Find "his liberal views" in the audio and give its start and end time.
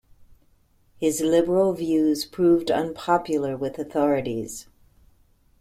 0.99-2.25